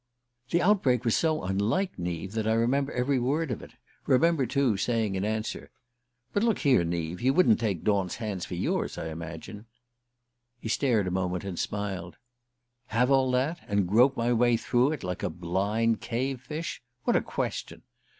The 0.49 0.63
outbreak 0.63 1.05
was 1.05 1.15
so 1.15 1.43
unlike 1.43 1.99
Neave 1.99 2.31
that 2.31 2.47
I 2.47 2.53
remember 2.53 2.91
every 2.91 3.19
word 3.19 3.51
of 3.51 3.61
it: 3.61 3.73
remember, 4.07 4.47
too, 4.47 4.75
saying 4.75 5.13
in 5.13 5.23
answer: 5.23 5.69
"But, 6.33 6.41
look 6.41 6.57
here, 6.57 6.83
Neave, 6.83 7.21
you 7.21 7.35
wouldn't 7.35 7.59
take 7.59 7.83
Daunt's 7.83 8.15
hands 8.15 8.43
for 8.43 8.55
yours, 8.55 8.97
I 8.97 9.09
imagine?" 9.09 9.67
He 10.59 10.69
stared 10.69 11.05
a 11.05 11.11
moment 11.11 11.43
and 11.43 11.59
smiled. 11.59 12.17
"Have 12.87 13.11
all 13.11 13.29
that, 13.33 13.61
and 13.67 13.87
grope 13.87 14.17
my 14.17 14.33
way 14.33 14.57
through 14.57 14.91
it 14.93 15.03
like 15.03 15.21
a 15.21 15.29
blind 15.29 16.01
cave 16.01 16.41
fish? 16.41 16.81
What 17.03 17.15
a 17.15 17.21
question! 17.21 17.83